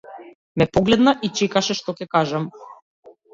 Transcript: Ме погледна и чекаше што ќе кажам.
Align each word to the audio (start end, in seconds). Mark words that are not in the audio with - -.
Ме 0.61 0.65
погледна 0.77 1.13
и 1.27 1.31
чекаше 1.41 1.75
што 1.81 1.95
ќе 2.01 2.09
кажам. 2.17 2.49